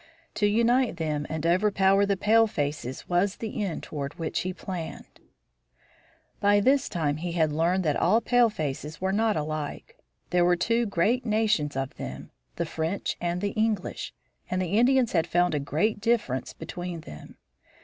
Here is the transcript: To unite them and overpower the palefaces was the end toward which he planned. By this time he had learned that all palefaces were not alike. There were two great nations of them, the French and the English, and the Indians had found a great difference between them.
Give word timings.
To 0.33 0.47
unite 0.47 0.97
them 0.97 1.27
and 1.29 1.45
overpower 1.45 2.07
the 2.07 2.17
palefaces 2.17 3.07
was 3.07 3.35
the 3.35 3.63
end 3.63 3.83
toward 3.83 4.15
which 4.17 4.39
he 4.39 4.51
planned. 4.51 5.19
By 6.39 6.59
this 6.59 6.89
time 6.89 7.17
he 7.17 7.33
had 7.33 7.51
learned 7.51 7.83
that 7.83 7.95
all 7.95 8.19
palefaces 8.19 8.99
were 8.99 9.11
not 9.13 9.37
alike. 9.37 9.99
There 10.31 10.43
were 10.43 10.55
two 10.55 10.87
great 10.87 11.23
nations 11.23 11.75
of 11.75 11.97
them, 11.97 12.31
the 12.55 12.65
French 12.65 13.15
and 13.21 13.41
the 13.41 13.51
English, 13.51 14.11
and 14.49 14.59
the 14.59 14.75
Indians 14.79 15.11
had 15.11 15.27
found 15.27 15.53
a 15.53 15.59
great 15.59 15.99
difference 16.01 16.51
between 16.53 17.01
them. 17.01 17.37